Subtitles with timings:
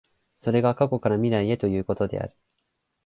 [0.39, 2.33] それが過去から未来へということである。